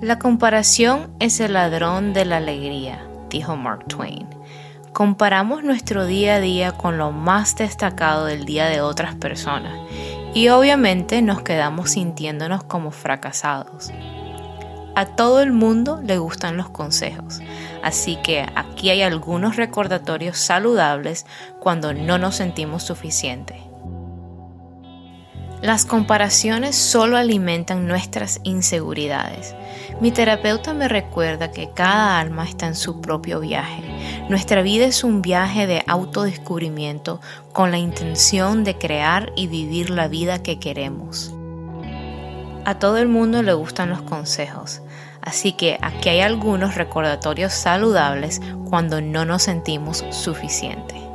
La 0.00 0.18
comparación 0.18 1.10
es 1.18 1.40
el 1.40 1.54
ladrón 1.54 2.12
de 2.12 2.24
la 2.24 2.36
alegría, 2.36 3.06
dijo 3.30 3.56
Mark 3.56 3.86
Twain. 3.86 4.26
Comparamos 4.92 5.64
nuestro 5.64 6.06
día 6.06 6.36
a 6.36 6.40
día 6.40 6.72
con 6.72 6.98
lo 6.98 7.10
más 7.10 7.56
destacado 7.56 8.26
del 8.26 8.44
día 8.44 8.66
de 8.66 8.80
otras 8.80 9.14
personas 9.14 9.72
y 10.34 10.48
obviamente 10.50 11.22
nos 11.22 11.42
quedamos 11.42 11.90
sintiéndonos 11.90 12.64
como 12.64 12.90
fracasados. 12.90 13.92
A 14.94 15.06
todo 15.06 15.40
el 15.40 15.52
mundo 15.52 16.00
le 16.04 16.18
gustan 16.18 16.56
los 16.56 16.68
consejos, 16.70 17.40
así 17.82 18.16
que 18.16 18.46
aquí 18.54 18.90
hay 18.90 19.02
algunos 19.02 19.56
recordatorios 19.56 20.38
saludables 20.38 21.26
cuando 21.58 21.92
no 21.92 22.18
nos 22.18 22.36
sentimos 22.36 22.84
suficientes. 22.84 23.56
Las 25.64 25.86
comparaciones 25.86 26.76
solo 26.76 27.16
alimentan 27.16 27.88
nuestras 27.88 28.38
inseguridades. 28.42 29.54
Mi 29.98 30.10
terapeuta 30.10 30.74
me 30.74 30.88
recuerda 30.88 31.52
que 31.52 31.70
cada 31.70 32.20
alma 32.20 32.44
está 32.44 32.66
en 32.66 32.74
su 32.74 33.00
propio 33.00 33.40
viaje. 33.40 33.82
Nuestra 34.28 34.60
vida 34.60 34.84
es 34.84 35.04
un 35.04 35.22
viaje 35.22 35.66
de 35.66 35.82
autodescubrimiento 35.86 37.18
con 37.54 37.70
la 37.70 37.78
intención 37.78 38.62
de 38.62 38.76
crear 38.76 39.32
y 39.36 39.46
vivir 39.46 39.88
la 39.88 40.06
vida 40.06 40.42
que 40.42 40.58
queremos. 40.58 41.32
A 42.66 42.78
todo 42.78 42.98
el 42.98 43.08
mundo 43.08 43.42
le 43.42 43.54
gustan 43.54 43.88
los 43.88 44.02
consejos, 44.02 44.82
así 45.22 45.52
que 45.52 45.78
aquí 45.80 46.10
hay 46.10 46.20
algunos 46.20 46.74
recordatorios 46.74 47.54
saludables 47.54 48.42
cuando 48.68 49.00
no 49.00 49.24
nos 49.24 49.44
sentimos 49.44 50.04
suficientes. 50.10 51.13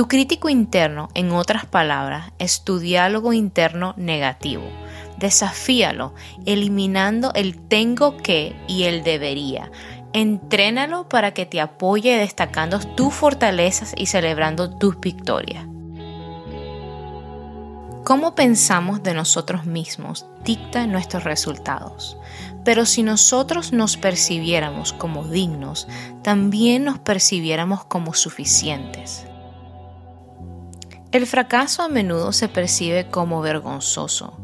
Tu 0.00 0.08
crítico 0.08 0.48
interno, 0.48 1.10
en 1.12 1.30
otras 1.32 1.66
palabras, 1.66 2.32
es 2.38 2.64
tu 2.64 2.78
diálogo 2.78 3.34
interno 3.34 3.92
negativo. 3.98 4.62
Desafíalo, 5.18 6.14
eliminando 6.46 7.32
el 7.34 7.60
tengo 7.60 8.16
que 8.16 8.56
y 8.66 8.84
el 8.84 9.02
debería. 9.02 9.70
Entrénalo 10.14 11.06
para 11.10 11.34
que 11.34 11.44
te 11.44 11.60
apoye 11.60 12.16
destacando 12.16 12.78
tus 12.78 13.12
fortalezas 13.12 13.92
y 13.94 14.06
celebrando 14.06 14.70
tus 14.70 14.98
victorias. 14.98 15.66
Cómo 18.10 18.34
pensamos 18.34 19.04
de 19.04 19.14
nosotros 19.14 19.66
mismos 19.66 20.26
dicta 20.44 20.84
nuestros 20.88 21.22
resultados. 21.22 22.18
Pero 22.64 22.84
si 22.84 23.04
nosotros 23.04 23.72
nos 23.72 23.96
percibiéramos 23.96 24.92
como 24.92 25.28
dignos, 25.28 25.86
también 26.24 26.82
nos 26.82 26.98
percibiéramos 26.98 27.84
como 27.84 28.12
suficientes. 28.14 29.26
El 31.12 31.24
fracaso 31.24 31.84
a 31.84 31.88
menudo 31.88 32.32
se 32.32 32.48
percibe 32.48 33.06
como 33.06 33.42
vergonzoso, 33.42 34.36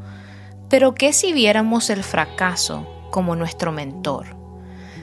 pero 0.70 0.94
¿qué 0.94 1.12
si 1.12 1.32
viéramos 1.32 1.90
el 1.90 2.04
fracaso 2.04 2.86
como 3.10 3.34
nuestro 3.34 3.72
mentor? 3.72 4.45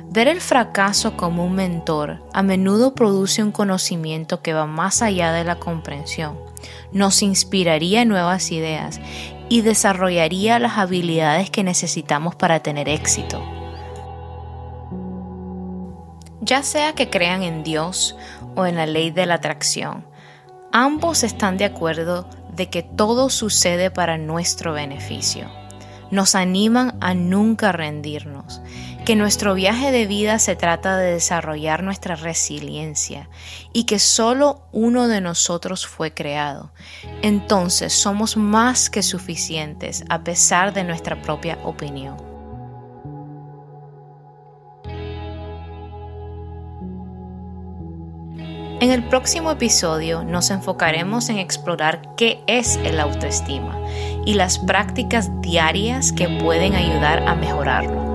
Ver 0.10 0.28
el 0.28 0.42
fracaso 0.42 1.18
como 1.18 1.46
un 1.46 1.54
mentor 1.54 2.24
a 2.34 2.44
menudo 2.44 2.94
produce 2.94 3.42
un 3.42 3.52
conocimiento 3.52 4.42
que 4.42 4.54
va 4.54 4.66
más 4.68 5.02
allá 5.02 5.32
de 5.32 5.44
la 5.44 5.56
comprensión, 5.56 6.38
nos 6.92 7.24
inspiraría 7.24 8.06
nuevas 8.06 8.52
ideas 8.52 9.00
y 9.50 9.62
desarrollaría 9.62 10.60
las 10.60 10.78
habilidades 10.78 11.50
que 11.50 11.64
necesitamos 11.64 12.36
para 12.36 12.62
tener 12.62 12.90
éxito. 12.90 13.44
Ya 16.42 16.62
sea 16.62 16.94
que 16.94 17.10
crean 17.10 17.42
en 17.42 17.64
Dios 17.64 18.16
o 18.56 18.66
en 18.66 18.76
la 18.76 18.86
ley 18.86 19.12
de 19.12 19.26
la 19.26 19.36
atracción, 19.36 20.06
Ambos 20.76 21.22
están 21.22 21.58
de 21.58 21.66
acuerdo 21.66 22.28
de 22.56 22.72
que 22.72 22.82
todo 22.82 23.30
sucede 23.30 23.92
para 23.92 24.18
nuestro 24.18 24.74
beneficio. 24.74 25.48
Nos 26.12 26.36
animan 26.36 26.98
a 27.02 27.14
nunca 27.14 27.72
rendirnos, 27.72 28.62
que 29.06 29.16
nuestro 29.16 29.54
viaje 29.54 29.92
de 29.92 30.06
vida 30.06 30.40
se 30.40 30.56
trata 30.56 30.98
de 30.98 31.14
desarrollar 31.14 31.84
nuestra 31.84 32.16
resiliencia 32.16 33.30
y 33.74 33.84
que 33.86 34.00
solo 34.00 34.68
uno 34.72 35.08
de 35.08 35.22
nosotros 35.22 35.86
fue 35.86 36.14
creado. 36.14 36.72
Entonces 37.22 37.94
somos 37.94 38.38
más 38.38 38.90
que 38.90 39.04
suficientes 39.04 40.06
a 40.10 40.24
pesar 40.24 40.74
de 40.74 40.84
nuestra 40.84 41.22
propia 41.22 41.58
opinión. 41.64 42.34
En 48.84 48.92
el 48.92 49.02
próximo 49.02 49.50
episodio 49.50 50.26
nos 50.26 50.50
enfocaremos 50.50 51.30
en 51.30 51.38
explorar 51.38 52.02
qué 52.18 52.44
es 52.48 52.76
el 52.84 53.00
autoestima 53.00 53.80
y 54.26 54.34
las 54.34 54.60
prácticas 54.60 55.42
diarias 55.42 56.12
que 56.12 56.28
pueden 56.28 56.76
ayudar 56.76 57.28
a 57.28 57.36
mejorarlo. 57.36 58.13